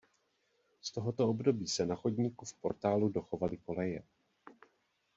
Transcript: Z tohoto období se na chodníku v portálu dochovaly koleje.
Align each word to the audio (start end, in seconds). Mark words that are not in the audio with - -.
Z 0.81 0.91
tohoto 0.91 1.29
období 1.29 1.67
se 1.67 1.85
na 1.85 1.95
chodníku 1.95 2.45
v 2.45 2.53
portálu 2.53 3.09
dochovaly 3.09 3.57
koleje. 3.57 4.03